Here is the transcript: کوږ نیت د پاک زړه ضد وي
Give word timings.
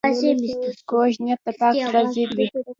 کوږ 0.89 1.11
نیت 1.23 1.39
د 1.45 1.47
پاک 1.59 1.73
زړه 1.85 2.01
ضد 2.13 2.31
وي 2.37 2.45